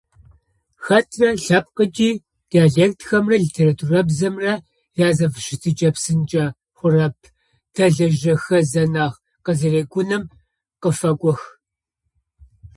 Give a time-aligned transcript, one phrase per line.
[0.85, 2.11] Хэтрэ лъэпкъыкӏи
[2.49, 4.53] диалектхэмрэ литературабзэмрэ
[5.07, 6.45] язэфыщытыкӏэ псынкӏэ
[6.77, 7.17] хъурэп,
[7.73, 10.23] дэлажьэхэзэ нахь къызэрекӏуным
[10.81, 11.41] къыфэкӏох.